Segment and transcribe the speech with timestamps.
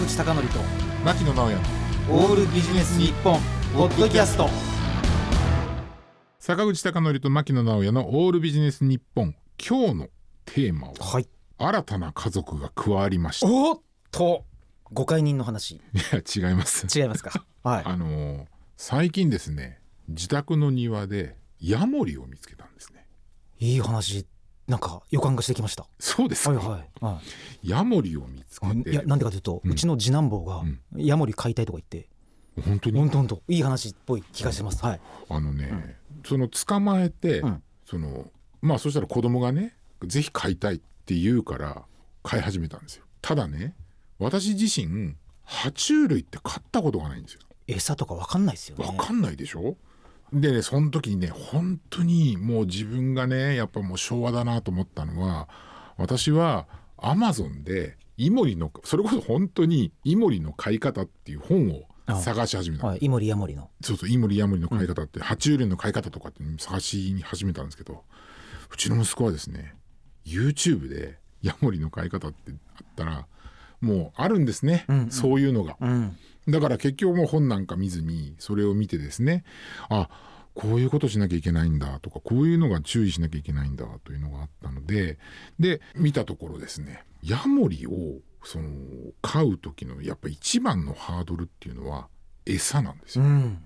[0.00, 0.40] 口貴教と
[1.04, 1.60] 牧野直哉
[2.10, 3.38] オールビジネス日本
[3.74, 4.48] ポッドキャスト。
[6.38, 10.08] 坂口孝則と牧野直哉のオールビジネス日本今日の
[10.46, 11.28] テーマははい。
[11.58, 13.46] 新たな家族が加わりました。
[13.46, 14.46] いおっと
[14.90, 15.82] 誤解人の話。
[16.12, 16.86] や違います。
[16.98, 17.44] 違いますか？
[17.62, 17.84] はい。
[17.84, 18.44] あのー
[18.78, 23.06] 最近ですね自宅の庭でヤモリを見つけたんですね。
[23.58, 24.26] いい話
[24.70, 25.86] なんか予感がしてきました。
[25.98, 27.20] そうですか、はいはい、は
[27.62, 27.68] い。
[27.68, 30.80] ヤモリを見つけあ、いてやなんでかというと、ううんちの次男坊がうん。
[30.96, 32.08] ヤモリ飼いたいとか言って。
[32.64, 32.98] 本当に？
[32.98, 34.84] ほんとほんといい話っぽい気がしてます。
[34.84, 35.00] はい。
[35.28, 37.62] あのね、その捕まえて、うん。
[37.84, 38.30] その
[38.62, 41.82] まあそしたら子供がねぜひ飼いたいって言うから
[42.22, 43.04] 飼い始めたんですよ。
[43.20, 43.74] ただね
[44.18, 47.40] 私自身爬虫類って飼ったことがないんですよ。
[47.66, 48.86] 餌とかわかんないですよね。
[48.86, 49.76] わかんないでしょ？
[50.32, 55.48] でねその時にね本当にもう自分がねやっぱもう昭和だなと思ったのは
[55.96, 61.84] 私はアマゾンでイモリのそれこそ本当にイモリの飼い方っていう本を
[62.20, 62.88] 探し始めたの。
[62.90, 63.70] はいイモリヤモリの。
[63.80, 68.04] そうそうイモリヤモリの飼い方って、爬虫類の飼い方とかって探しに始めたんですけど
[68.72, 69.74] うちの息子はですね
[70.26, 73.26] YouTube でヤモリの飼い方ってあったら
[73.80, 75.10] もうあるんですね、うんうん。
[75.10, 75.76] そういうのが。
[75.80, 76.16] うん
[76.48, 79.44] だから結局もう本なんか見ずにそれを見てですね
[79.88, 80.08] あ
[80.54, 85.18] こういうことしなきゃいけないんだとかこういうのが注意しなきゃいけないんだというのがあったので
[85.58, 87.90] で見たところですねヤモリを
[88.42, 88.68] その
[89.22, 92.08] 飼う時のやっぱ一番のハードルっていうのは
[92.46, 93.24] 餌なんですよ。
[93.24, 93.62] うん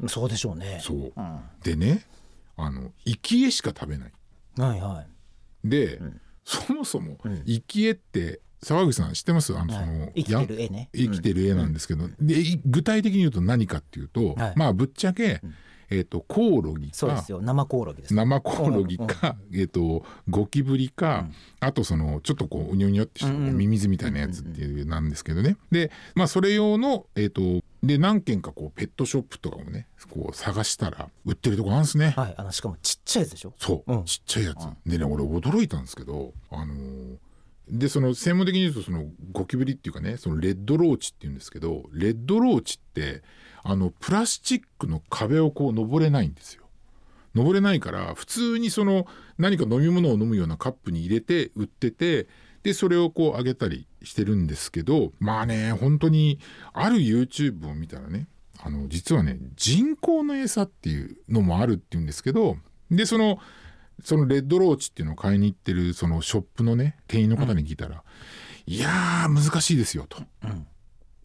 [0.00, 0.08] うん。
[0.08, 0.80] そうでしょうね。
[0.82, 1.12] そう。
[1.14, 1.22] うん。
[1.22, 2.04] はでね
[2.56, 4.12] あの生き餌しか食べない。
[4.56, 5.04] いは
[5.64, 5.68] い。
[5.68, 6.20] で、ん。
[6.44, 7.44] そもそもうん。
[7.44, 9.56] 生き餌って沢口さん知ってます？
[9.56, 9.86] あの、はい。
[9.86, 10.90] その生きてる絵ね。
[10.94, 14.52] 生きてる絵なんですけど、でい具体的に言うと何かっていうと、はい。
[14.56, 15.54] まあぶっちゃけ、うん。
[15.90, 17.40] えっ、とコオロギかそうですよ。
[17.40, 21.34] 生コオロギです生コオロギか、えっ、とゴキブリか、うん。
[21.60, 23.56] あとそのちょっとこううにょうにょってしたうんうん。
[23.56, 27.40] ミミズみたいなやつっていうなんですけどね、でまあそれ用のえっ、と
[27.82, 32.12] で何軒かこうペットショップとかもねこう探したら売ってるとこあるんですね。
[32.16, 32.34] はい。
[32.36, 33.54] あのしかもちっちゃいやつでしょ？
[33.56, 34.04] そう、うん。
[34.04, 36.97] ちっちゃいやつ、でね俺驚いたんですけどあのー
[37.70, 43.22] でその専門的に言うとそのゴキブリっていうかねそのレッドローチっていうんですけどレッドローチって
[43.62, 46.64] あのプラスチックの壁をこう登れないんですよ。
[47.34, 52.26] 登れないから普通にその何か飲み物を飲むようなカップに入れて売ってて
[52.62, 56.38] でそれをこうあげたりしてるんですけどまあね本当に
[56.72, 58.26] ある YouTube を見たらね
[58.60, 62.56] あの実はね人工の餌っていうのもあるっていうんですけど
[62.90, 63.38] でその
[64.02, 68.02] そのレッドローチっていうのを買いに行ってるそのショップのね店員の方に聞いたら
[68.66, 70.22] 「いやー難しいですよ」と。
[70.44, 70.50] うん。
[70.50, 70.54] っ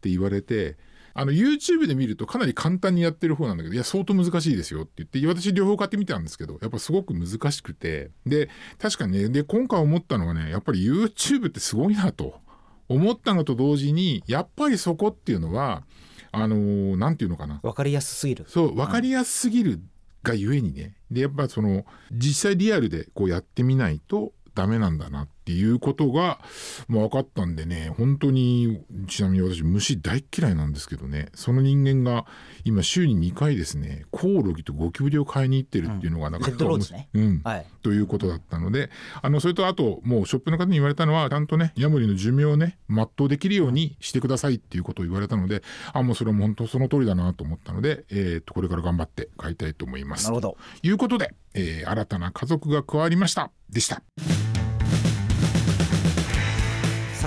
[0.00, 0.78] て言われて
[1.12, 8.10] あの YouTube で見るとかなり簡単にやってる方なんだけどいや相当難しいですよって言って私両方買ってみたんですけどやっぱすごく難しくて。
[8.24, 8.48] で
[8.78, 12.40] 確かにねで今回思ったのはねやっぱり YouTube ってすごいなと
[12.88, 15.84] 思ったのと同時にやっぱりそこっていうのは
[16.32, 17.60] あのーなんていうのかな。
[17.62, 18.44] わかりやすすぎる。
[18.48, 19.80] そう分かりやすすぎる
[20.22, 20.96] がゆえにね。
[21.10, 26.38] でやっぱその実際リアルでこうやってみないとダメなんだなっていうことが、
[26.86, 32.24] まあ、分かったんでね本当にちなみに私虫大っ嫌いなんですけどねその人間が
[32.64, 37.08] 今週に2回ですねコオロギとゴキブリを買いに行ってるっていうのがなかなかレッドローチね。
[37.14, 37.40] うん。
[37.42, 37.66] はい。
[37.82, 38.90] ということだったので
[39.22, 45.62] あのそれとあともうショップの方に言われたのはちゃんとねヤモリの寿命をね全うできるようにしてくださいっていうことを言われたので
[45.92, 50.24] あもうそれも本当その通りだなと思ったので、えー、とこれから頑張って買いたいと思います。
[50.24, 50.56] なるほど。
[50.82, 53.50] ということで、えー新たな家族が加わりました。
[53.68, 54.02] でした。